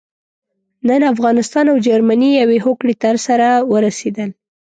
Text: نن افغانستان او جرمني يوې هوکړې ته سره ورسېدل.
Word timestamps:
نن 0.87 1.01
افغانستان 1.13 1.65
او 1.71 1.77
جرمني 1.87 2.29
يوې 2.41 2.57
هوکړې 2.65 2.95
ته 3.01 3.09
سره 3.27 3.49
ورسېدل. 3.71 4.29